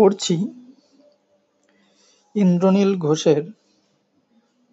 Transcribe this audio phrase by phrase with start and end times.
[0.00, 0.34] পড়ছি।
[2.34, 3.42] ইন্দ্রনীল ঘোষের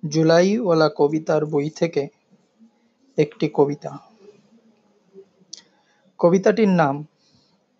[0.09, 2.07] জুলাইওয়ালা কবিতার বই থেকে
[3.17, 3.97] একটি কবিতা।
[6.17, 7.07] কবিতাটির নাম,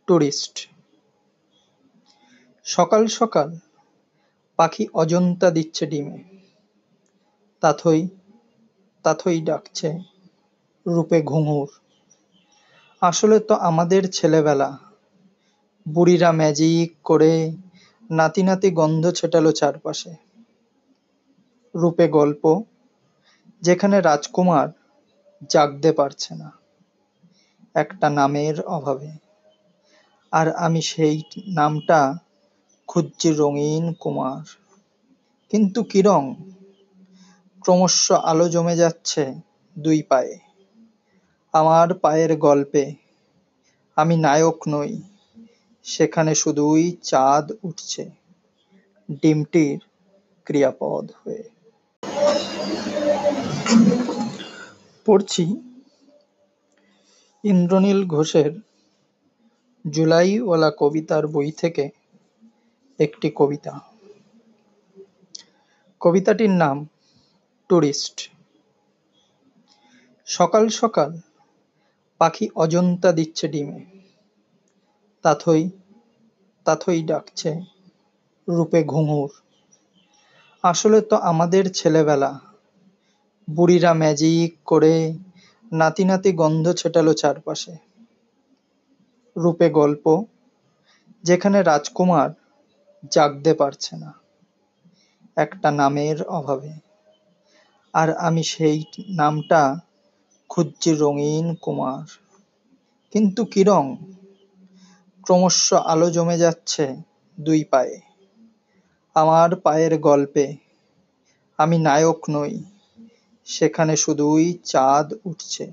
[0.08, 0.70] টুরিস্ট।
[2.64, 3.56] সকাল সকাল
[4.56, 6.24] পাখি অজন্তা দিচ্ছে ডিমে।
[7.62, 8.08] তাথই
[9.04, 10.00] তাথই ডাকছে
[10.88, 11.70] রূপে ঘুঙুর।
[13.02, 14.87] আসলে তো আমাদের ছেলেবেলা।
[15.88, 17.34] বুড়িরা ম্যাজিক করে
[18.12, 20.12] নাতি নাতি গন্ধ ছেটালো চারপাশে।
[21.76, 22.64] রূপে গল্প,
[23.62, 24.68] যেখানে রাজকুমার
[25.50, 26.50] জাগতে পারছে না,
[27.76, 29.12] একটা নামের অভাবে।
[30.32, 32.00] আর আমি সেই নামটা
[32.88, 34.44] খুঁজছি রঙিন কুমার।
[35.50, 36.24] কিন্তু কি রং?
[37.62, 39.24] ক্রমশ আলো জমে যাচ্ছে
[39.76, 40.36] দুই পায়ে।
[41.54, 42.84] আমার পায়ের গল্পে
[43.96, 44.92] আমি নায়ক নই।
[45.88, 48.04] সেখানে শুধুই চাঁদ উঠছে,
[49.22, 49.80] ডিমটির
[50.46, 51.44] ক্রিয়াপদ হয়ে।
[55.06, 55.44] পড়ছি
[57.44, 58.52] ইন্দ্রনীল ঘোষের
[59.86, 61.90] জুলাইওয়ালা কবিতার বই থেকে
[63.00, 63.74] একটি কবিতা।
[66.00, 66.78] কবিতাটির নাম
[67.70, 68.18] টুরিস্ট।
[70.28, 71.12] সকাল সকাল
[72.18, 73.97] পাখি অজন্তা দিচ্ছে ডিমে।
[75.24, 75.64] তাথই
[76.66, 77.52] তাথই ডাকছে,
[78.48, 79.30] রূপে ঘুঙুর।
[80.64, 82.32] আসলে তো আমাদের ছেলেবেলা।
[83.48, 84.96] বুড়িরা ম্যাজিক করে
[85.72, 87.74] নাতি নাতি গন্ধ ছেটালো চারপাশে।
[89.36, 90.06] রূপে গল্প,
[91.24, 92.30] যেখানে রাজকুমার
[93.12, 94.12] জাগতে পারছে না,
[95.38, 96.72] একটা নামের অভাবে।
[97.94, 98.78] আর আমি সেই
[99.18, 99.62] নামটা
[100.50, 102.06] খুঁজছি রঙিন কুমার।
[103.12, 103.84] কিন্তু কি রং?
[105.28, 106.96] ক্রমশ আলো জমে যাচ্ছে
[107.40, 108.00] দুই পায়ে।
[109.16, 110.56] আমার পায়ের গল্পে,
[111.58, 112.64] আমি নায়ক নই,
[113.46, 115.72] সেখানে শুধুই চাঁদ উঠছে,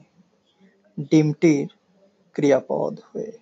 [1.10, 1.68] ডিমটির
[2.34, 3.32] ক্রিয়াপদ হয়ে।